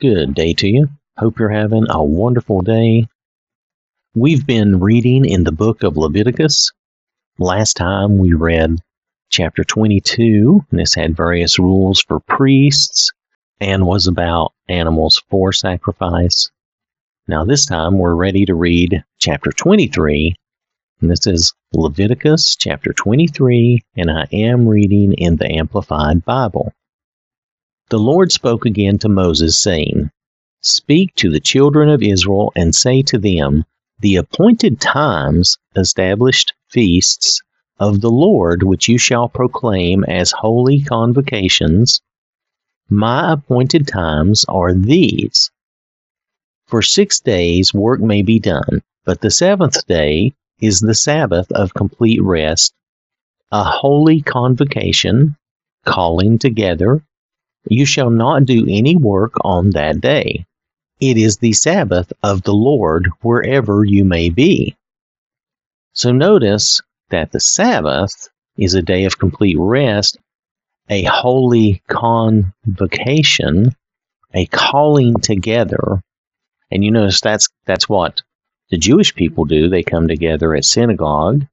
Good 0.00 0.34
day 0.34 0.54
to 0.54 0.66
you. 0.66 0.88
Hope 1.18 1.38
you're 1.38 1.48
having 1.48 1.86
a 1.88 2.02
wonderful 2.02 2.62
day. 2.62 3.06
We've 4.12 4.44
been 4.44 4.80
reading 4.80 5.24
in 5.24 5.44
the 5.44 5.52
book 5.52 5.84
of 5.84 5.96
Leviticus. 5.96 6.72
Last 7.38 7.74
time 7.74 8.18
we 8.18 8.32
read 8.32 8.80
chapter 9.30 9.62
22, 9.62 10.64
and 10.68 10.80
this 10.80 10.94
had 10.94 11.16
various 11.16 11.60
rules 11.60 12.00
for 12.00 12.18
priests 12.18 13.12
and 13.60 13.86
was 13.86 14.08
about 14.08 14.52
animals 14.68 15.22
for 15.30 15.52
sacrifice. 15.52 16.50
Now, 17.28 17.44
this 17.44 17.64
time 17.64 17.96
we're 17.96 18.16
ready 18.16 18.44
to 18.46 18.54
read 18.56 19.04
chapter 19.20 19.52
23, 19.52 20.34
and 21.02 21.10
this 21.10 21.24
is 21.28 21.54
Leviticus 21.72 22.56
chapter 22.56 22.92
23, 22.92 23.80
and 23.96 24.10
I 24.10 24.26
am 24.32 24.66
reading 24.66 25.12
in 25.12 25.36
the 25.36 25.52
Amplified 25.52 26.24
Bible. 26.24 26.72
The 27.90 27.98
Lord 27.98 28.32
spoke 28.32 28.64
again 28.64 28.98
to 28.98 29.08
Moses, 29.08 29.60
saying, 29.60 30.10
Speak 30.62 31.14
to 31.16 31.30
the 31.30 31.40
children 31.40 31.90
of 31.90 32.02
Israel 32.02 32.50
and 32.56 32.74
say 32.74 33.02
to 33.02 33.18
them, 33.18 33.64
The 34.00 34.16
appointed 34.16 34.80
times, 34.80 35.58
established 35.76 36.54
feasts 36.70 37.42
of 37.78 38.00
the 38.00 38.10
Lord, 38.10 38.62
which 38.62 38.88
you 38.88 38.96
shall 38.96 39.28
proclaim 39.28 40.04
as 40.04 40.32
holy 40.32 40.80
convocations, 40.80 42.00
my 42.88 43.32
appointed 43.32 43.86
times 43.86 44.44
are 44.48 44.72
these. 44.72 45.50
For 46.66 46.82
six 46.82 47.20
days 47.20 47.74
work 47.74 48.00
may 48.00 48.22
be 48.22 48.38
done, 48.38 48.82
but 49.04 49.20
the 49.20 49.30
seventh 49.30 49.86
day 49.86 50.32
is 50.60 50.80
the 50.80 50.94
Sabbath 50.94 51.50
of 51.52 51.74
complete 51.74 52.22
rest, 52.22 52.72
a 53.52 53.64
holy 53.64 54.22
convocation, 54.22 55.36
calling 55.84 56.38
together, 56.38 57.04
you 57.66 57.86
shall 57.86 58.10
not 58.10 58.44
do 58.44 58.66
any 58.68 58.96
work 58.96 59.34
on 59.42 59.70
that 59.70 60.00
day. 60.00 60.46
It 61.00 61.16
is 61.16 61.38
the 61.38 61.52
Sabbath 61.52 62.12
of 62.22 62.42
the 62.42 62.54
Lord 62.54 63.08
wherever 63.22 63.84
you 63.84 64.04
may 64.04 64.30
be. 64.30 64.76
So 65.92 66.12
notice 66.12 66.80
that 67.10 67.32
the 67.32 67.40
Sabbath 67.40 68.28
is 68.56 68.74
a 68.74 68.82
day 68.82 69.04
of 69.04 69.18
complete 69.18 69.56
rest, 69.58 70.18
a 70.88 71.04
holy 71.04 71.82
convocation, 71.88 73.74
a 74.32 74.46
calling 74.46 75.14
together. 75.20 76.02
And 76.70 76.84
you 76.84 76.90
notice 76.90 77.20
that's 77.20 77.48
that's 77.64 77.88
what 77.88 78.22
the 78.70 78.78
Jewish 78.78 79.14
people 79.14 79.44
do. 79.44 79.68
They 79.68 79.82
come 79.82 80.08
together 80.08 80.54
at 80.54 80.64
synagogue 80.64 81.46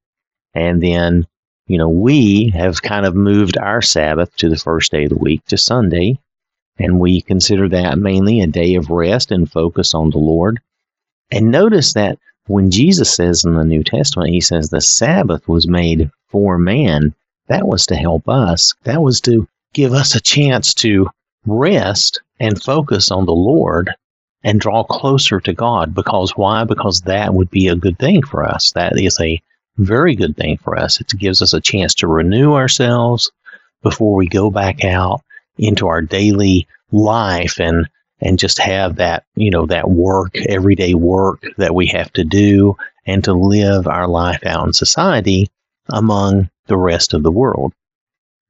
and 0.54 0.82
then 0.82 1.28
you 1.72 1.78
know, 1.78 1.88
we 1.88 2.50
have 2.50 2.82
kind 2.82 3.06
of 3.06 3.16
moved 3.16 3.58
our 3.58 3.82
Sabbath 3.82 4.36
to 4.36 4.50
the 4.50 4.58
first 4.58 4.92
day 4.92 5.06
of 5.06 5.12
the 5.12 5.16
week 5.16 5.42
to 5.46 5.58
Sunday, 5.58 6.20
and 6.78 7.00
we 7.00 7.22
consider 7.22 7.70
that 7.70 7.98
mainly 7.98 8.42
a 8.42 8.48
day 8.48 8.76
of 8.76 8.90
rest 8.90 9.32
and 9.32 9.50
focus 9.50 9.94
on 9.94 10.10
the 10.10 10.18
Lord. 10.18 10.60
And 11.32 11.50
notice 11.50 11.94
that 11.94 12.20
when 12.48 12.72
Jesus 12.72 13.16
says 13.16 13.46
in 13.46 13.54
the 13.54 13.64
New 13.64 13.86
Testament, 13.86 14.32
he 14.32 14.42
says 14.42 14.68
the 14.70 14.82
Sabbath 14.82 15.48
was 15.48 15.66
made 15.66 16.12
for 16.28 16.58
man, 16.58 17.16
that 17.48 17.66
was 17.66 17.86
to 17.86 17.96
help 17.96 18.28
us. 18.28 18.74
That 18.84 19.02
was 19.02 19.22
to 19.22 19.48
give 19.74 19.94
us 19.94 20.14
a 20.14 20.20
chance 20.20 20.74
to 20.74 21.10
rest 21.46 22.22
and 22.38 22.62
focus 22.62 23.12
on 23.12 23.26
the 23.26 23.32
Lord 23.32 23.92
and 24.44 24.60
draw 24.60 24.84
closer 24.84 25.40
to 25.40 25.54
God. 25.54 25.96
Because 25.96 26.32
why? 26.36 26.66
Because 26.66 27.00
that 27.04 27.34
would 27.34 27.50
be 27.50 27.70
a 27.70 27.78
good 27.78 27.98
thing 27.98 28.24
for 28.24 28.44
us. 28.44 28.74
That 28.74 29.00
is 29.00 29.18
a 29.22 29.42
very 29.78 30.16
good 30.16 30.36
thing 30.36 30.58
for 30.58 30.78
us. 30.78 31.00
It 31.00 31.08
gives 31.18 31.42
us 31.42 31.54
a 31.54 31.62
chance 31.62 31.94
to 31.96 32.08
renew 32.08 32.54
ourselves 32.54 33.32
before 33.82 34.16
we 34.16 34.28
go 34.28 34.52
back 34.52 34.84
out 34.84 35.22
into 35.58 35.88
our 35.88 36.02
daily 36.02 36.68
life 36.92 37.60
and 37.60 37.88
and 38.20 38.38
just 38.38 38.60
have 38.60 38.98
that 38.98 39.24
you 39.36 39.50
know 39.50 39.66
that 39.66 39.90
work 39.90 40.38
everyday 40.50 40.94
work 40.94 41.44
that 41.58 41.74
we 41.74 41.88
have 41.88 42.12
to 42.14 42.24
do 42.24 42.76
and 43.06 43.24
to 43.24 43.34
live 43.34 43.88
our 43.88 44.08
life 44.08 44.46
out 44.46 44.68
in 44.68 44.74
society 44.74 45.48
among 45.90 46.50
the 46.68 46.78
rest 46.78 47.14
of 47.14 47.24
the 47.24 47.32
world 47.32 47.74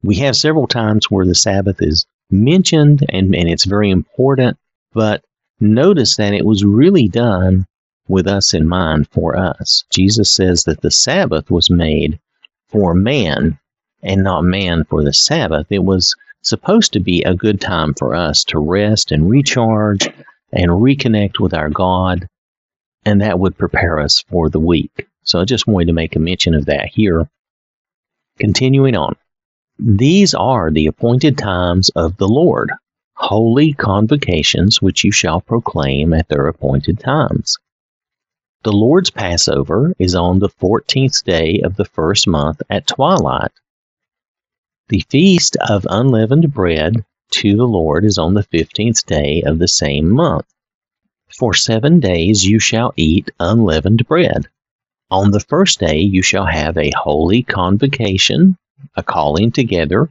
we 0.04 0.16
have 0.16 0.36
several 0.36 0.68
times 0.68 1.10
where 1.10 1.26
the 1.26 1.36
sabbath 1.36 1.82
is 1.82 2.06
mentioned 2.32 3.06
and, 3.10 3.36
and 3.36 3.50
it's 3.50 3.66
very 3.66 3.90
important 3.90 4.58
but 4.94 5.24
notice 5.60 6.16
that 6.16 6.34
it 6.34 6.46
was 6.46 6.66
really 6.66 7.08
done 7.08 7.66
with 8.08 8.28
us 8.28 8.54
in 8.54 8.68
mind 8.68 9.08
for 9.12 9.38
us. 9.38 9.84
Jesus 9.92 10.32
says 10.32 10.64
that 10.64 10.82
the 10.82 10.92
Sabbath 10.92 11.50
was 11.50 11.70
made 11.70 12.20
for 12.70 12.94
man 12.94 13.60
and 14.04 14.24
not 14.24 14.44
man 14.44 14.84
for 14.86 15.04
the 15.04 15.14
Sabbath. 15.14 15.68
It 15.70 15.84
was 15.84 16.16
supposed 16.42 16.94
to 16.94 17.00
be 17.00 17.24
a 17.24 17.36
good 17.36 17.62
time 17.62 17.94
for 17.94 18.16
us 18.16 18.44
to 18.46 18.60
rest 18.60 19.12
and 19.12 19.30
recharge 19.30 20.08
and 20.52 20.72
reconnect 20.72 21.40
with 21.40 21.54
our 21.54 21.70
God, 21.70 22.28
and 23.06 23.22
that 23.22 23.40
would 23.40 23.58
prepare 23.58 24.00
us 24.00 24.24
for 24.30 24.50
the 24.50 24.60
week. 24.60 25.08
So 25.24 25.40
I 25.40 25.46
just 25.46 25.68
wanted 25.68 25.86
to 25.86 25.94
make 25.94 26.16
a 26.16 26.20
mention 26.20 26.56
of 26.56 26.66
that 26.66 26.88
here. 26.88 27.30
Continuing 28.40 28.96
on. 28.96 29.16
These 29.78 30.34
are 30.34 30.72
the 30.72 30.88
appointed 30.88 31.38
times 31.38 31.90
of 31.96 32.18
the 32.18 32.28
Lord, 32.28 32.72
holy 33.16 33.74
convocations 33.74 34.82
which 34.82 35.04
you 35.04 35.12
shall 35.12 35.42
proclaim 35.42 36.14
at 36.14 36.28
their 36.28 36.48
appointed 36.48 37.00
times. 37.00 37.58
The 38.64 38.72
Lord's 38.72 39.10
Passover 39.10 39.96
is 39.98 40.14
on 40.14 40.38
the 40.38 40.50
fourteenth 40.50 41.24
day 41.24 41.62
of 41.62 41.78
the 41.78 41.86
first 41.86 42.28
month 42.28 42.62
at 42.70 42.86
twilight. 42.86 43.50
The 44.90 45.04
feast 45.10 45.58
of 45.68 45.88
unleavened 45.90 46.54
bread 46.54 47.04
to 47.32 47.56
the 47.56 47.66
Lord 47.66 48.06
is 48.06 48.20
on 48.20 48.36
the 48.36 48.44
fifteenth 48.44 49.04
day 49.08 49.42
of 49.42 49.58
the 49.58 49.68
same 49.68 50.12
month. 50.12 50.46
For 51.36 51.56
seven 51.56 52.00
days 52.00 52.46
you 52.46 52.60
shall 52.60 52.94
eat 52.96 53.32
unleavened 53.40 54.06
bread. 54.08 54.46
On 55.10 55.32
the 55.32 55.40
first 55.40 55.80
day 55.80 55.98
you 55.98 56.22
shall 56.22 56.46
have 56.46 56.78
a 56.78 56.92
holy 56.96 57.42
convocation, 57.42 58.58
a 58.96 59.02
calling 59.02 59.52
together. 59.52 60.08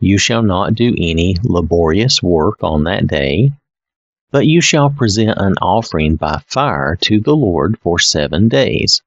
You 0.00 0.18
shall 0.18 0.42
not 0.42 0.74
do 0.74 0.92
any 0.98 1.36
laborious 1.44 2.20
work 2.20 2.64
on 2.64 2.82
that 2.84 3.06
day, 3.06 3.52
but 4.30 4.46
you 4.46 4.60
shall 4.60 4.90
present 4.90 5.36
an 5.38 5.54
offering 5.60 6.16
by 6.16 6.40
fire 6.46 6.96
to 7.00 7.20
the 7.20 7.34
Lord 7.34 7.78
for 7.82 7.98
seven 7.98 8.48
days. 8.48 9.02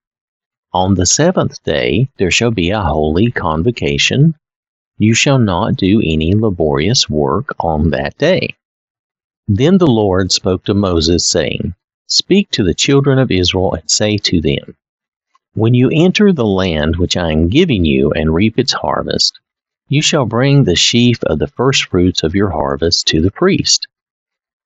On 0.74 0.96
the 0.96 1.06
seventh 1.06 1.64
day 1.64 2.10
there 2.18 2.32
shall 2.32 2.52
be 2.52 2.72
a 2.72 2.82
holy 2.82 3.32
convocation. 3.32 4.36
You 4.98 5.14
shall 5.14 5.40
not 5.40 5.78
do 5.78 6.02
any 6.04 6.34
laborious 6.34 7.10
work 7.10 7.56
on 7.60 7.92
that 7.92 8.18
day. 8.18 8.56
Then 9.48 9.78
the 9.78 9.88
Lord 9.88 10.32
spoke 10.32 10.64
to 10.66 10.74
Moses, 10.74 11.28
saying, 11.28 11.76
Speak 12.08 12.50
to 12.52 12.64
the 12.64 12.74
children 12.74 13.20
of 13.20 13.32
Israel 13.32 13.74
and 13.74 13.90
say 13.90 14.18
to 14.18 14.42
them, 14.42 14.76
When 15.54 15.74
you 15.74 15.90
enter 15.92 16.32
the 16.32 16.46
land 16.46 16.96
which 16.96 17.18
I 17.18 17.32
am 17.32 17.50
giving 17.50 17.86
you 17.86 18.12
and 18.12 18.34
reap 18.34 18.58
its 18.58 18.74
harvest, 18.74 19.40
you 19.90 20.02
shall 20.02 20.26
bring 20.26 20.64
the 20.64 20.76
sheaf 20.76 21.24
of 21.24 21.40
the 21.40 21.48
firstfruits 21.48 22.24
of 22.24 22.36
your 22.36 22.50
harvest 22.50 23.08
to 23.08 23.22
the 23.22 23.32
priest. 23.32 23.88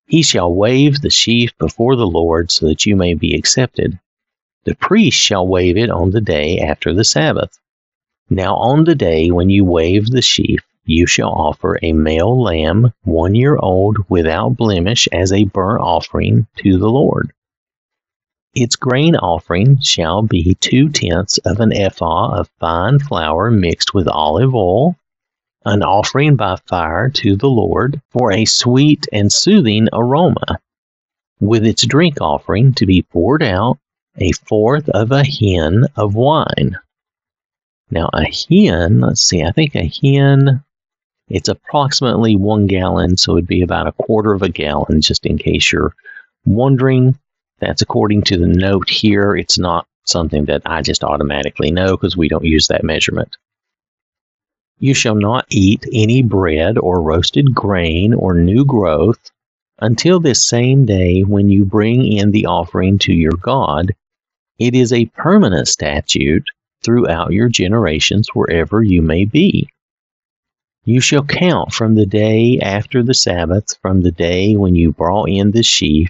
He 0.08 0.22
shall 0.22 0.52
wave 0.52 1.02
the 1.02 1.10
sheaf 1.10 1.56
before 1.58 1.94
the 1.94 2.06
Lord 2.06 2.50
so 2.50 2.66
that 2.66 2.86
you 2.86 2.96
may 2.96 3.12
be 3.12 3.34
accepted. 3.34 4.00
The 4.64 4.74
priest 4.74 5.18
shall 5.18 5.46
wave 5.46 5.76
it 5.76 5.90
on 5.90 6.10
the 6.10 6.22
day 6.22 6.58
after 6.58 6.94
the 6.94 7.04
Sabbath. 7.04 7.58
Now 8.30 8.56
on 8.56 8.84
the 8.84 8.94
day 8.94 9.30
when 9.30 9.50
you 9.50 9.66
wave 9.66 10.06
the 10.06 10.22
sheaf, 10.22 10.60
you 10.86 11.06
shall 11.06 11.30
offer 11.30 11.78
a 11.82 11.92
male 11.92 12.42
lamb, 12.42 12.94
one 13.04 13.34
year 13.34 13.58
old, 13.58 13.98
without 14.08 14.56
blemish, 14.56 15.06
as 15.12 15.30
a 15.30 15.44
burnt 15.44 15.82
offering 15.82 16.46
to 16.56 16.78
the 16.78 16.88
Lord. 16.88 17.30
Its 18.54 18.76
grain 18.76 19.14
offering 19.14 19.78
shall 19.82 20.22
be 20.22 20.54
two 20.54 20.88
tenths 20.88 21.36
of 21.38 21.60
an 21.60 21.72
ephah 21.72 22.40
of 22.40 22.48
fine 22.58 22.98
flour 22.98 23.50
mixed 23.50 23.92
with 23.92 24.08
olive 24.08 24.54
oil, 24.54 24.96
an 25.64 25.82
offering 25.82 26.36
by 26.36 26.56
fire 26.66 27.10
to 27.10 27.36
the 27.36 27.48
Lord 27.48 28.00
for 28.10 28.32
a 28.32 28.44
sweet 28.44 29.06
and 29.12 29.32
soothing 29.32 29.88
aroma, 29.92 30.60
with 31.40 31.66
its 31.66 31.86
drink 31.86 32.20
offering 32.20 32.72
to 32.74 32.86
be 32.86 33.02
poured 33.02 33.42
out 33.42 33.78
a 34.16 34.32
fourth 34.32 34.88
of 34.88 35.12
a 35.12 35.24
hin 35.24 35.86
of 35.96 36.14
wine. 36.14 36.78
Now, 37.90 38.10
a 38.12 38.24
hin, 38.24 39.00
let's 39.00 39.22
see, 39.22 39.42
I 39.42 39.52
think 39.52 39.74
a 39.74 39.82
hin, 39.82 40.62
it's 41.28 41.48
approximately 41.48 42.36
one 42.36 42.66
gallon, 42.66 43.16
so 43.16 43.32
it'd 43.32 43.46
be 43.46 43.62
about 43.62 43.86
a 43.86 43.92
quarter 43.92 44.32
of 44.32 44.42
a 44.42 44.48
gallon, 44.48 45.00
just 45.00 45.26
in 45.26 45.38
case 45.38 45.70
you're 45.70 45.94
wondering. 46.44 47.18
That's 47.60 47.82
according 47.82 48.22
to 48.22 48.36
the 48.38 48.46
note 48.46 48.88
here. 48.88 49.36
It's 49.36 49.58
not 49.58 49.86
something 50.04 50.46
that 50.46 50.62
I 50.64 50.80
just 50.80 51.04
automatically 51.04 51.70
know 51.70 51.96
because 51.96 52.16
we 52.16 52.28
don't 52.28 52.44
use 52.44 52.68
that 52.68 52.84
measurement. 52.84 53.36
You 54.80 54.94
shall 54.94 55.16
not 55.16 55.44
eat 55.50 55.84
any 55.92 56.22
bread 56.22 56.78
or 56.78 57.02
roasted 57.02 57.52
grain 57.52 58.14
or 58.14 58.34
new 58.34 58.64
growth 58.64 59.30
until 59.80 60.20
this 60.20 60.46
same 60.46 60.84
day 60.84 61.22
when 61.22 61.50
you 61.50 61.64
bring 61.64 62.06
in 62.06 62.30
the 62.30 62.46
offering 62.46 62.98
to 63.00 63.12
your 63.12 63.32
God. 63.32 63.94
It 64.58 64.76
is 64.76 64.92
a 64.92 65.06
permanent 65.06 65.66
statute 65.66 66.48
throughout 66.84 67.32
your 67.32 67.48
generations 67.48 68.28
wherever 68.34 68.82
you 68.82 69.02
may 69.02 69.24
be. 69.24 69.68
You 70.84 71.00
shall 71.00 71.24
count 71.24 71.72
from 71.72 71.96
the 71.96 72.06
day 72.06 72.60
after 72.60 73.02
the 73.02 73.14
Sabbath, 73.14 73.76
from 73.82 74.02
the 74.02 74.12
day 74.12 74.56
when 74.56 74.76
you 74.76 74.92
brought 74.92 75.28
in 75.28 75.50
the 75.50 75.62
sheaf, 75.64 76.08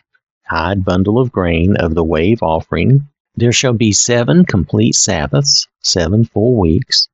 tied 0.49 0.85
bundle 0.85 1.19
of 1.19 1.33
grain 1.33 1.75
of 1.77 1.95
the 1.95 2.05
wave 2.05 2.43
offering. 2.43 3.09
There 3.35 3.53
shall 3.53 3.73
be 3.73 3.93
seven 3.93 4.45
complete 4.45 4.95
Sabbaths, 4.95 5.67
seven 5.83 6.25
full 6.27 6.55
weeks. 6.55 7.09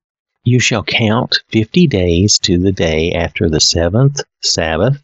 You 0.46 0.60
shall 0.60 0.82
count 0.82 1.38
fifty 1.48 1.86
days 1.86 2.38
to 2.40 2.58
the 2.58 2.70
day 2.70 3.12
after 3.12 3.48
the 3.48 3.60
seventh 3.60 4.20
Sabbath. 4.42 5.02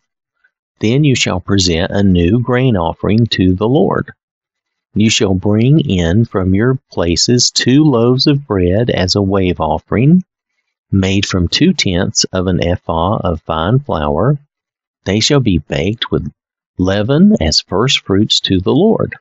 Then 0.80 1.02
you 1.02 1.14
shall 1.14 1.40
present 1.40 1.90
a 1.90 2.02
new 2.02 2.40
grain 2.40 2.76
offering 2.76 3.26
to 3.28 3.54
the 3.54 3.68
Lord. 3.68 4.12
You 4.92 5.08
shall 5.08 5.32
bring 5.34 5.80
in 5.80 6.26
from 6.26 6.54
your 6.54 6.78
places 6.92 7.50
two 7.50 7.84
loaves 7.84 8.26
of 8.26 8.46
bread 8.46 8.90
as 8.90 9.14
a 9.14 9.22
wave 9.22 9.60
offering 9.60 10.24
made 10.92 11.24
from 11.24 11.48
two 11.48 11.72
tenths 11.72 12.24
of 12.32 12.46
an 12.46 12.62
ephah 12.62 13.16
of 13.24 13.40
fine 13.42 13.78
flour. 13.78 14.38
They 15.04 15.20
shall 15.20 15.40
be 15.40 15.56
baked 15.56 16.10
with 16.10 16.30
leaven 16.76 17.36
as 17.40 17.62
first 17.62 18.00
fruits 18.00 18.40
to 18.40 18.60
the 18.60 18.74
Lord. 18.74 19.16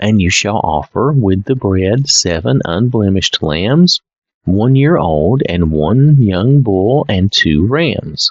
And 0.00 0.20
you 0.20 0.30
shall 0.30 0.58
offer 0.64 1.12
with 1.12 1.44
the 1.44 1.54
bread 1.54 2.08
seven 2.08 2.60
unblemished 2.64 3.42
lambs, 3.42 4.00
one 4.44 4.76
year 4.76 4.96
old, 4.96 5.42
and 5.48 5.70
one 5.72 6.20
young 6.22 6.62
bull, 6.62 7.04
and 7.08 7.30
two 7.32 7.66
rams. 7.66 8.30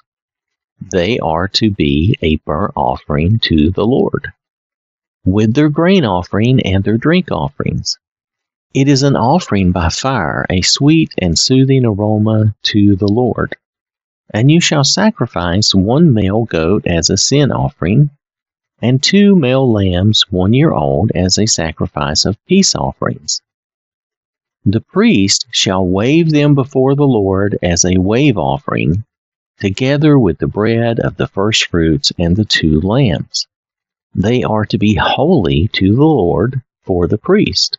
They 0.92 1.18
are 1.19 1.48
to 1.50 1.71
be 1.71 2.15
a 2.21 2.38
burnt 2.38 2.74
offering 2.75 3.39
to 3.39 3.71
the 3.71 3.86
Lord, 3.86 4.31
with 5.25 5.54
their 5.54 5.69
grain 5.69 6.06
offering 6.06 6.62
and 6.62 6.83
their 6.83 6.98
drink 6.98 7.31
offerings. 7.31 7.98
It 8.74 8.88
is 8.88 9.01
an 9.01 9.15
offering 9.15 9.71
by 9.71 9.89
fire, 9.89 10.45
a 10.50 10.62
sweet 10.62 11.12
and 11.18 11.38
soothing 11.38 11.83
aroma 11.83 12.56
to 12.63 12.95
the 12.95 13.07
Lord. 13.07 13.56
And 14.33 14.51
you 14.51 14.60
shall 14.60 14.83
sacrifice 14.83 15.74
one 15.74 16.13
male 16.13 16.45
goat 16.45 16.86
as 16.86 17.10
a 17.10 17.18
sin 17.18 17.51
offering, 17.51 18.12
and 18.81 19.01
two 19.01 19.36
male 19.36 19.71
lambs 19.71 20.25
one 20.30 20.53
year 20.53 20.74
old 20.74 21.12
as 21.15 21.39
a 21.39 21.48
sacrifice 21.48 22.25
of 22.25 22.38
peace 22.45 22.75
offerings. 22.75 23.42
The 24.69 24.81
priest 24.81 25.48
shall 25.50 25.88
wave 25.88 26.30
them 26.31 26.54
before 26.54 26.94
the 26.94 27.08
Lord 27.08 27.58
as 27.64 27.86
a 27.86 28.00
wave 28.00 28.38
offering, 28.38 29.06
together 29.62 30.19
with 30.19 30.40
the 30.40 30.48
bread 30.48 31.00
of 31.00 31.16
the 31.16 31.28
firstfruits 31.28 32.12
and 32.19 32.36
the 32.36 32.44
two 32.44 32.81
lambs. 32.81 33.48
They 34.14 34.44
are 34.44 34.66
to 34.66 34.78
be 34.78 34.96
holy 34.96 35.69
to 35.69 35.96
the 35.96 36.04
Lord 36.04 36.62
for 36.81 37.08
the 37.08 37.18
priest. 37.18 37.78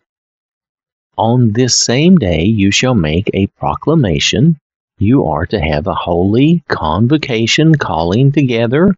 On 1.19 1.53
this 1.53 1.77
same 1.77 2.17
day 2.17 2.45
you 2.45 2.71
shall 2.71 2.95
make 2.95 3.29
a 3.35 3.49
proclamation. 3.49 4.59
You 4.99 5.27
are 5.27 5.45
to 5.45 5.61
have 5.61 5.87
a 5.87 5.95
holy 5.95 6.65
convocation 6.69 7.75
calling 7.75 8.33
together. 8.33 8.97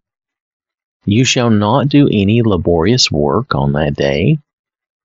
You 1.07 1.25
shall 1.25 1.51
not 1.51 1.89
do 1.89 2.07
any 2.07 2.41
laborious 2.43 3.11
work 3.11 3.57
on 3.57 3.73
that 3.73 3.97
day. 3.97 4.39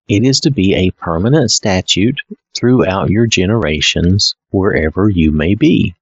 It 0.08 0.24
is 0.24 0.40
to 0.42 0.52
be 0.52 0.76
a 0.76 0.92
permanent 0.92 1.50
statute 1.50 2.22
throughout 2.54 3.10
your 3.10 3.26
generations, 3.26 4.36
wherever 4.52 5.10
you 5.10 5.32
may 5.32 5.56
be. 5.56 5.96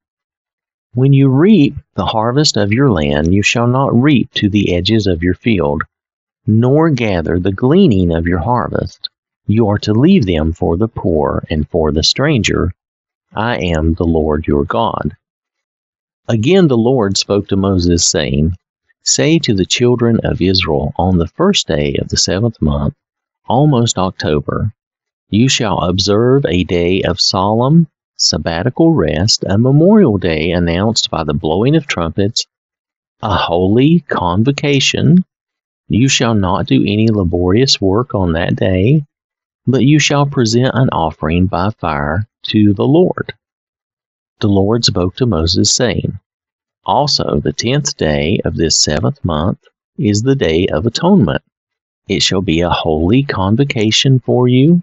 When 0.92 1.14
you 1.14 1.30
reap 1.30 1.74
the 1.94 2.04
harvest 2.04 2.58
of 2.58 2.70
your 2.70 2.90
land, 2.90 3.32
you 3.32 3.42
shall 3.42 3.66
not 3.66 3.98
reap 3.98 4.30
to 4.34 4.50
the 4.50 4.74
edges 4.74 5.06
of 5.06 5.22
your 5.22 5.32
field, 5.32 5.82
nor 6.46 6.90
gather 6.90 7.40
the 7.40 7.50
gleaning 7.50 8.14
of 8.14 8.26
your 8.26 8.40
harvest. 8.40 9.08
You 9.46 9.68
are 9.68 9.78
to 9.78 9.94
leave 9.94 10.26
them 10.26 10.52
for 10.52 10.76
the 10.76 10.88
poor 10.88 11.42
and 11.48 11.66
for 11.70 11.90
the 11.90 12.02
stranger. 12.02 12.72
I 13.34 13.56
am 13.56 13.94
the 13.94 14.04
Lord 14.04 14.46
your 14.46 14.64
God. 14.64 15.16
Again 16.28 16.68
the 16.68 16.76
Lord 16.76 17.16
spoke 17.16 17.48
to 17.48 17.56
Moses, 17.56 18.06
saying, 18.06 18.54
Say 19.02 19.38
to 19.38 19.54
the 19.54 19.66
children 19.66 20.20
of 20.24 20.42
Israel 20.42 20.92
on 20.96 21.16
the 21.16 21.26
first 21.26 21.66
day 21.66 21.96
of 21.96 22.08
the 22.08 22.16
seventh 22.18 22.60
month, 22.60 22.94
almost 23.46 23.98
October, 23.98 24.72
you 25.30 25.48
shall 25.48 25.80
observe 25.80 26.44
a 26.46 26.64
day 26.64 27.02
of 27.02 27.20
solemn 27.20 27.86
sabbatical 28.16 28.92
rest, 28.92 29.44
a 29.46 29.58
memorial 29.58 30.18
day 30.18 30.52
announced 30.52 31.10
by 31.10 31.24
the 31.24 31.34
blowing 31.34 31.76
of 31.76 31.86
trumpets, 31.86 32.46
a 33.22 33.34
holy 33.34 34.00
convocation. 34.00 35.24
You 35.88 36.08
shall 36.08 36.34
not 36.34 36.66
do 36.66 36.82
any 36.82 37.08
laborious 37.08 37.80
work 37.80 38.14
on 38.14 38.32
that 38.32 38.56
day, 38.56 39.04
but 39.66 39.84
you 39.84 39.98
shall 39.98 40.26
present 40.26 40.70
an 40.74 40.88
offering 40.90 41.46
by 41.46 41.70
fire 41.70 42.26
to 42.44 42.72
the 42.74 42.86
Lord. 42.86 43.34
The 44.40 44.48
Lord 44.48 44.84
spoke 44.84 45.16
to 45.16 45.26
Moses, 45.26 45.70
saying, 45.72 46.18
Also 46.84 47.40
the 47.40 47.52
tenth 47.52 47.96
day 47.96 48.40
of 48.44 48.56
this 48.56 48.80
seventh 48.80 49.24
month 49.24 49.58
is 49.98 50.22
the 50.22 50.36
day 50.36 50.66
of 50.66 50.86
atonement. 50.86 51.42
It 52.08 52.22
shall 52.22 52.42
be 52.42 52.60
a 52.60 52.70
holy 52.70 53.22
convocation 53.22 54.20
for 54.20 54.46
you, 54.46 54.82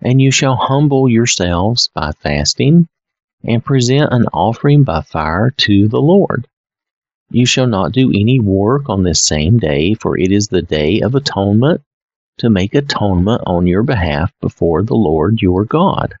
and 0.00 0.20
you 0.20 0.30
shall 0.30 0.54
humble 0.54 1.08
yourselves 1.08 1.90
by 1.94 2.12
fasting, 2.12 2.88
and 3.42 3.64
present 3.64 4.12
an 4.12 4.26
offering 4.32 4.84
by 4.84 5.00
fire 5.00 5.50
to 5.58 5.88
the 5.88 6.00
Lord. 6.00 6.46
You 7.30 7.46
shall 7.46 7.66
not 7.66 7.92
do 7.92 8.10
any 8.10 8.38
work 8.38 8.88
on 8.88 9.02
this 9.02 9.24
same 9.24 9.58
day, 9.58 9.94
for 9.94 10.18
it 10.18 10.30
is 10.30 10.48
the 10.48 10.62
day 10.62 11.00
of 11.00 11.14
atonement 11.14 11.82
to 12.38 12.50
make 12.50 12.74
atonement 12.74 13.42
on 13.46 13.66
your 13.66 13.82
behalf 13.82 14.32
before 14.40 14.82
the 14.82 14.94
Lord 14.94 15.42
your 15.42 15.64
God. 15.64 16.14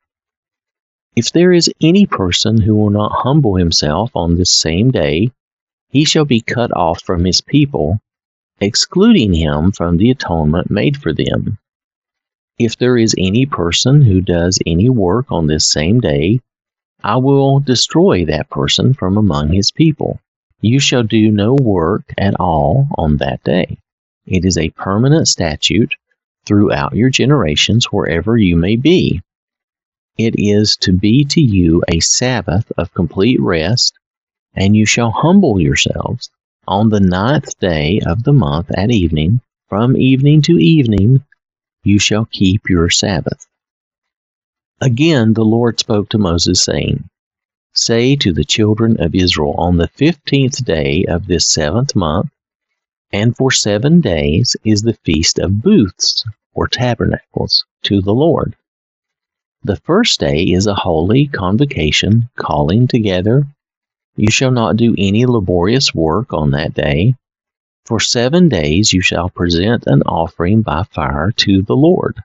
If 1.16 1.32
there 1.32 1.52
is 1.52 1.72
any 1.80 2.06
person 2.06 2.60
who 2.60 2.76
will 2.76 2.90
not 2.90 3.12
humble 3.12 3.56
himself 3.56 4.10
on 4.14 4.36
this 4.36 4.52
same 4.52 4.90
day, 4.90 5.30
he 5.88 6.04
shall 6.04 6.24
be 6.24 6.40
cut 6.40 6.70
off 6.76 7.02
from 7.02 7.24
his 7.24 7.40
people, 7.40 8.00
excluding 8.60 9.32
him 9.32 9.72
from 9.72 9.96
the 9.96 10.10
atonement 10.10 10.70
made 10.70 10.96
for 10.96 11.12
them. 11.12 11.58
If 12.58 12.76
there 12.76 12.98
is 12.98 13.14
any 13.16 13.46
person 13.46 14.02
who 14.02 14.20
does 14.20 14.58
any 14.66 14.90
work 14.90 15.32
on 15.32 15.46
this 15.46 15.70
same 15.70 16.00
day, 16.00 16.40
I 17.02 17.16
will 17.16 17.60
destroy 17.60 18.26
that 18.26 18.50
person 18.50 18.92
from 18.92 19.16
among 19.16 19.52
his 19.52 19.70
people. 19.70 20.20
You 20.60 20.78
shall 20.78 21.02
do 21.02 21.30
no 21.30 21.54
work 21.54 22.12
at 22.18 22.34
all 22.38 22.88
on 22.98 23.16
that 23.16 23.42
day. 23.44 23.78
It 24.26 24.44
is 24.44 24.58
a 24.58 24.68
permanent 24.70 25.26
statute 25.26 25.94
throughout 26.44 26.94
your 26.94 27.08
generations 27.08 27.86
wherever 27.86 28.36
you 28.36 28.56
may 28.56 28.76
be. 28.76 29.22
It 30.18 30.34
is 30.38 30.76
to 30.82 30.92
be 30.92 31.24
to 31.24 31.40
you 31.40 31.82
a 31.88 32.00
Sabbath 32.00 32.70
of 32.76 32.92
complete 32.92 33.40
rest, 33.40 33.94
and 34.54 34.76
you 34.76 34.84
shall 34.84 35.10
humble 35.10 35.58
yourselves 35.58 36.28
on 36.70 36.88
the 36.88 37.00
ninth 37.00 37.58
day 37.58 38.00
of 38.06 38.22
the 38.22 38.32
month 38.32 38.70
at 38.76 38.92
evening, 38.92 39.40
from 39.68 39.96
evening 39.96 40.40
to 40.40 40.56
evening, 40.56 41.20
you 41.82 41.98
shall 41.98 42.26
keep 42.26 42.70
your 42.70 42.88
Sabbath. 42.88 43.44
Again 44.80 45.34
the 45.34 45.44
Lord 45.44 45.80
spoke 45.80 46.08
to 46.10 46.18
Moses, 46.18 46.62
saying, 46.62 47.10
Say 47.74 48.14
to 48.16 48.32
the 48.32 48.44
children 48.44 48.96
of 49.00 49.16
Israel, 49.16 49.54
on 49.58 49.78
the 49.78 49.88
fifteenth 49.88 50.64
day 50.64 51.04
of 51.08 51.26
this 51.26 51.50
seventh 51.50 51.96
month, 51.96 52.30
and 53.12 53.36
for 53.36 53.50
seven 53.50 54.00
days 54.00 54.54
is 54.64 54.82
the 54.82 54.98
feast 55.04 55.40
of 55.40 55.62
booths 55.62 56.24
or 56.54 56.68
tabernacles 56.68 57.64
to 57.82 58.00
the 58.00 58.14
Lord. 58.14 58.54
The 59.64 59.76
first 59.76 60.20
day 60.20 60.44
is 60.44 60.68
a 60.68 60.74
holy 60.74 61.26
convocation, 61.26 62.28
calling 62.36 62.86
together. 62.86 63.46
You 64.16 64.30
shall 64.30 64.50
not 64.50 64.76
do 64.76 64.94
any 64.98 65.26
laborious 65.26 65.94
work 65.94 66.32
on 66.32 66.50
that 66.50 66.74
day. 66.74 67.14
For 67.84 68.00
seven 68.00 68.48
days 68.48 68.92
you 68.92 69.00
shall 69.00 69.30
present 69.30 69.84
an 69.86 70.02
offering 70.02 70.62
by 70.62 70.84
fire 70.84 71.32
to 71.38 71.62
the 71.62 71.76
Lord. 71.76 72.22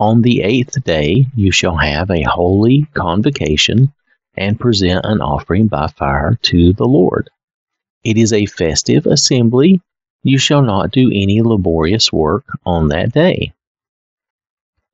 On 0.00 0.22
the 0.22 0.42
eighth 0.42 0.82
day 0.84 1.26
you 1.36 1.52
shall 1.52 1.76
have 1.76 2.10
a 2.10 2.22
holy 2.22 2.86
convocation 2.94 3.92
and 4.36 4.58
present 4.58 5.04
an 5.04 5.20
offering 5.20 5.66
by 5.66 5.86
fire 5.86 6.38
to 6.42 6.72
the 6.72 6.86
Lord. 6.86 7.30
It 8.02 8.16
is 8.16 8.32
a 8.32 8.46
festive 8.46 9.06
assembly 9.06 9.80
you 10.24 10.38
shall 10.38 10.62
not 10.62 10.90
do 10.90 11.10
any 11.12 11.42
laborious 11.42 12.12
work 12.12 12.44
on 12.64 12.88
that 12.88 13.12
day. 13.12 13.52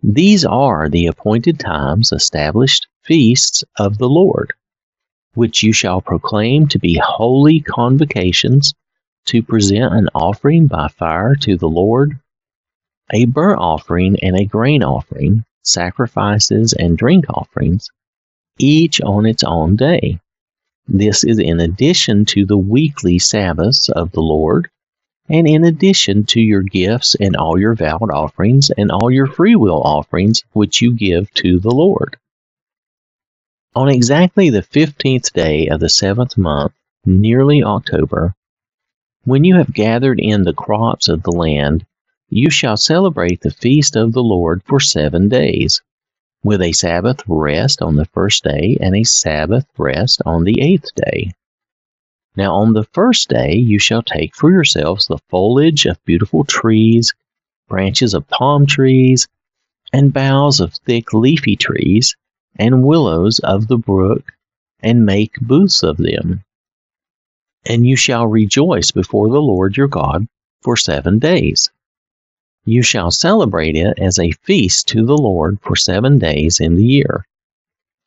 These 0.03 0.45
are 0.45 0.89
the 0.89 1.07
appointed 1.07 1.59
times, 1.59 2.13
established 2.13 2.87
feasts 3.03 3.65
of 3.77 3.99
the 3.99 4.09
Lord, 4.09 4.53
which 5.35 5.63
you 5.63 5.73
shall 5.73 6.01
proclaim 6.01 6.67
to 6.69 6.79
be 6.79 7.01
holy 7.03 7.61
convocations 7.61 8.75
to 9.27 9.43
present 9.43 9.93
an 9.93 10.09
offering 10.15 10.67
by 10.67 10.89
fire 10.89 11.35
to 11.35 11.57
the 11.57 11.69
Lord, 11.69 12.19
a 13.13 13.27
burnt 13.27 13.61
offering 13.61 14.19
and 14.23 14.37
a 14.37 14.45
grain 14.45 14.83
offering, 14.83 15.45
sacrifices 15.63 16.73
and 16.73 16.97
drink 16.97 17.27
offerings, 17.29 17.89
each 18.59 19.01
on 19.03 19.27
its 19.27 19.45
own 19.45 19.77
day. 19.77 20.19
This 20.87 21.25
is 21.25 21.39
in 21.39 21.61
addition 21.61 22.25
to 22.27 22.47
the 22.47 22.57
weekly 22.57 23.19
Sabbaths 23.19 23.91
of 23.91 24.13
the 24.13 24.23
Lord, 24.23 24.71
and 25.29 25.47
in 25.47 25.65
addition 25.65 26.25
to 26.25 26.41
your 26.41 26.63
gifts 26.63 27.15
and 27.21 27.37
all 27.37 27.59
your 27.59 27.75
vowed 27.75 28.11
offerings 28.11 28.71
and 28.71 28.91
all 28.91 29.11
your 29.11 29.27
freewill 29.27 29.83
offerings 29.83 30.43
which 30.55 30.81
you 30.81 30.95
give 30.95 31.31
to 31.35 31.59
the 31.61 31.71
Lord. 31.71 32.17
On 33.79 33.89
exactly 33.89 34.51
the 34.51 34.63
fifteenth 34.63 35.33
day 35.33 35.69
of 35.69 35.79
the 35.79 35.89
seventh 35.89 36.37
month, 36.37 36.73
nearly 37.07 37.63
October, 37.63 38.35
when 39.23 39.45
you 39.45 39.55
have 39.55 39.73
gathered 39.73 40.19
in 40.19 40.43
the 40.43 40.53
crops 40.53 41.09
of 41.09 41.23
the 41.23 41.31
land, 41.31 41.87
you 42.29 42.51
shall 42.51 42.77
celebrate 42.77 43.41
the 43.41 43.53
feast 43.53 43.95
of 43.95 44.15
the 44.15 44.23
Lord 44.25 44.65
for 44.65 44.81
seven 44.81 45.29
days, 45.29 45.81
with 46.43 46.61
a 46.61 46.73
Sabbath 46.73 47.23
rest 47.29 47.81
on 47.81 47.95
the 47.95 48.07
first 48.07 48.43
day 48.43 48.77
and 48.81 48.97
a 48.97 49.05
Sabbath 49.05 49.67
rest 49.79 50.23
on 50.27 50.43
the 50.43 50.61
eighth 50.61 50.93
day. 50.97 51.31
Now, 52.35 52.57
on 52.57 52.73
the 52.73 52.89
first 52.93 53.29
day, 53.29 53.55
you 53.55 53.79
shall 53.79 54.03
take 54.03 54.35
for 54.35 54.51
yourselves 54.51 55.07
the 55.07 55.19
foliage 55.29 55.87
of 55.87 56.05
beautiful 56.05 56.43
trees, 56.43 57.15
branches 57.69 58.13
of 58.13 58.27
palm 58.27 58.67
trees, 58.67 59.29
and 59.93 60.13
boughs 60.13 60.59
of 60.59 60.75
thick 60.85 61.13
leafy 61.15 61.55
trees, 61.55 62.17
and 62.59 62.85
willows 62.85 63.38
of 63.41 63.69
the 63.69 63.79
brook, 63.79 64.33
and 64.81 65.07
make 65.07 65.41
booths 65.41 65.83
of 65.83 65.97
them. 65.97 66.43
And 67.67 67.87
you 67.87 67.97
shall 67.97 68.27
rejoice 68.27 68.91
before 68.91 69.29
the 69.29 69.43
Lord 69.43 69.77
your 69.77 69.88
God 69.88 70.27
for 70.62 70.77
seven 70.77 71.19
days. 71.19 71.71
You 72.65 72.83
shall 72.83 73.11
celebrate 73.11 73.77
it 73.77 73.99
as 73.99 74.19
a 74.19 74.33
feast 74.33 74.88
to 74.88 75.07
the 75.07 75.17
Lord 75.17 75.59
for 75.62 75.77
seven 75.77 76.19
days 76.19 76.61
in 76.61 76.77
the 76.77 76.85
year. 76.85 77.27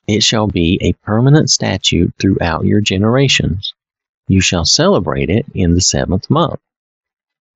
It 0.08 0.24
shall 0.24 0.48
be 0.48 0.78
a 0.82 0.94
permanent 0.94 1.50
statute 1.50 2.14
throughout 2.20 2.66
your 2.66 2.82
generations. 2.82 3.74
You 4.28 4.42
shall 4.42 4.66
celebrate 4.66 5.30
it 5.30 5.46
in 5.54 5.74
the 5.74 5.82
seventh 5.82 6.30
month. 6.30 6.60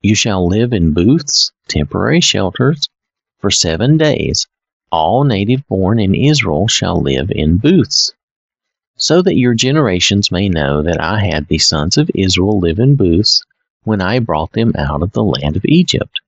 You 0.01 0.15
shall 0.15 0.47
live 0.47 0.73
in 0.73 0.93
booths, 0.93 1.51
temporary 1.67 2.21
shelters, 2.21 2.87
for 3.39 3.51
seven 3.51 3.97
days. 3.97 4.47
All 4.97 5.25
native 5.25 5.67
born 5.67 5.99
in 5.99 6.15
Israel 6.15 6.69
shall 6.69 7.01
live 7.01 7.29
in 7.29 7.57
booths, 7.57 8.13
so 8.95 9.21
that 9.21 9.35
your 9.35 9.53
generations 9.53 10.31
may 10.31 10.47
know 10.47 10.83
that 10.83 11.01
I 11.01 11.19
had 11.19 11.49
the 11.49 11.57
sons 11.57 11.97
of 11.97 12.09
Israel 12.15 12.59
live 12.61 12.79
in 12.79 12.95
booths 12.95 13.43
when 13.83 13.99
I 13.99 14.19
brought 14.19 14.53
them 14.53 14.71
out 14.77 15.03
of 15.03 15.11
the 15.11 15.21
land 15.21 15.57
of 15.57 15.65
Egypt. 15.65 16.21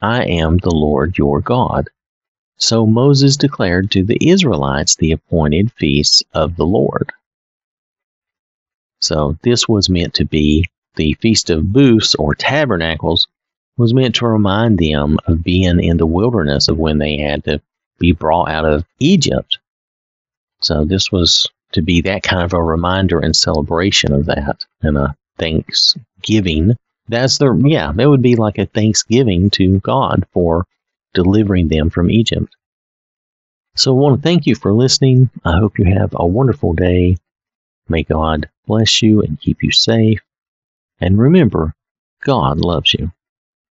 I 0.00 0.22
am 0.22 0.58
the 0.58 0.70
Lord 0.70 1.18
your 1.18 1.40
God. 1.40 1.88
So 2.58 2.86
Moses 2.86 3.36
declared 3.36 3.90
to 3.90 4.04
the 4.04 4.18
Israelites 4.20 4.94
the 4.94 5.10
appointed 5.10 5.72
feasts 5.72 6.22
of 6.32 6.54
the 6.54 6.66
Lord. 6.66 7.10
So 9.00 9.36
this 9.42 9.66
was 9.66 9.90
meant 9.90 10.14
to 10.14 10.24
be 10.24 10.64
the 10.94 11.14
Feast 11.14 11.50
of 11.50 11.72
Booths 11.72 12.14
or 12.14 12.36
Tabernacles 12.36 13.26
was 13.76 13.92
meant 13.92 14.14
to 14.14 14.28
remind 14.28 14.78
them 14.78 15.18
of 15.26 15.42
being 15.42 15.82
in 15.82 15.96
the 15.96 16.06
wilderness 16.06 16.68
of 16.68 16.78
when 16.78 16.98
they 16.98 17.16
had 17.16 17.42
to 17.46 17.60
be 18.00 18.12
brought 18.12 18.48
out 18.48 18.64
of 18.64 18.84
Egypt. 18.98 19.58
So 20.62 20.84
this 20.84 21.12
was 21.12 21.46
to 21.72 21.82
be 21.82 22.00
that 22.00 22.24
kind 22.24 22.42
of 22.42 22.52
a 22.52 22.62
reminder 22.62 23.20
and 23.20 23.36
celebration 23.36 24.12
of 24.12 24.26
that 24.26 24.66
and 24.82 24.98
a 24.98 25.14
thanksgiving. 25.38 26.74
That's 27.08 27.38
the 27.38 27.54
yeah, 27.64 27.92
that 27.94 28.08
would 28.08 28.22
be 28.22 28.36
like 28.36 28.58
a 28.58 28.66
thanksgiving 28.66 29.50
to 29.50 29.78
God 29.80 30.26
for 30.32 30.66
delivering 31.14 31.68
them 31.68 31.90
from 31.90 32.10
Egypt. 32.10 32.54
So 33.76 33.96
I 33.96 34.00
want 34.00 34.16
to 34.16 34.22
thank 34.22 34.46
you 34.46 34.54
for 34.54 34.72
listening. 34.72 35.30
I 35.44 35.58
hope 35.58 35.78
you 35.78 35.84
have 35.84 36.14
a 36.14 36.26
wonderful 36.26 36.72
day. 36.72 37.16
May 37.88 38.02
God 38.02 38.48
bless 38.66 39.02
you 39.02 39.22
and 39.22 39.40
keep 39.40 39.62
you 39.62 39.70
safe. 39.70 40.20
And 41.00 41.18
remember, 41.18 41.74
God 42.22 42.58
loves 42.58 42.92
you. 42.94 43.10